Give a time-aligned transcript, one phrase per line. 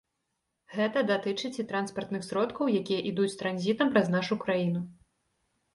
[0.77, 4.81] Гэта датычыць і транспартных сродкаў, якія ідуць транзітам праз нашу краіну.